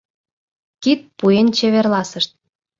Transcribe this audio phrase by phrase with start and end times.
[0.81, 2.31] Кид пуэн чеверласышт.